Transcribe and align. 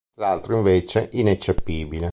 L'altro 0.15 0.55
invece 0.57 1.09
ineccepibile. 1.11 2.09